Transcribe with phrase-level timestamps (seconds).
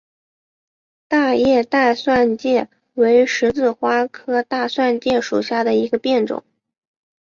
[1.07, 6.43] 大叶大蒜芥为十字花科大蒜芥属下的一个变种。